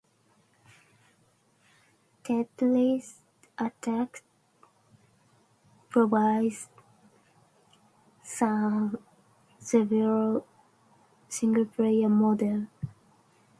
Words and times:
"Tetris 2.23 3.19
Attack" 3.55 4.23
provides 5.91 6.69
several 8.23 10.43
single-player 11.29 12.09
modes. 12.09 12.65